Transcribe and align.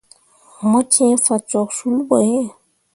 Mo 0.69 0.79
cẽe 0.91 1.07
fah 1.25 1.41
cok 1.49 1.69
sul 1.77 1.95
ɓo 2.07 2.17
iŋ. 2.37 2.47